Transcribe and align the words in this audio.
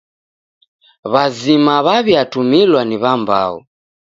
W'azima 1.11 1.75
w'aw'iatumilwa 1.85 2.81
ni 2.85 2.97
w'ambao. 3.01 3.55